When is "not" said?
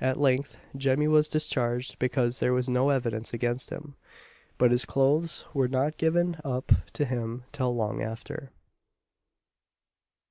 5.68-5.98